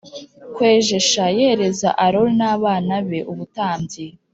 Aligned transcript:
kwejesha 0.55 1.23
yereza 1.39 1.89
Aroni 2.05 2.33
n 2.39 2.41
abana 2.53 2.93
be 3.07 3.19
ubutambyi 3.31 4.05